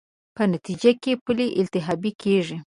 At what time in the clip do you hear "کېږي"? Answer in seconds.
2.21-2.57